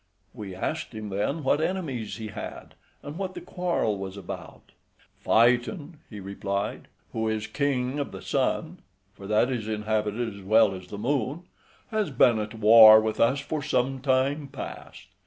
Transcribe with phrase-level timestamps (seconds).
[0.33, 4.71] We asked him then what enemies he had, and what the quarrel was about?
[5.19, 8.79] "Phaeton," he replied, "who is king of the sun
[9.13, 11.43] {83b} (for that is inhabited as well as the moon),
[11.91, 15.05] has been at war with us for some time past.